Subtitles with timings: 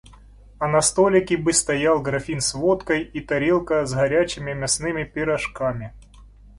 [0.57, 5.93] А на столике бы стоял графин с водкой и тарелка с горячими мясными пирожками.